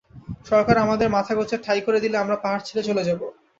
সরকার 0.45 0.75
আমাদের 0.77 1.07
মাথা 1.09 1.33
গোঁজার 1.37 1.63
ঠাঁই 1.63 1.81
করে 1.81 1.99
দিলে 2.03 2.17
আমরা 2.17 2.35
পাহাড় 2.43 2.63
ছেড়ে 2.67 2.83
চলে 2.87 3.03
যাব। 3.07 3.21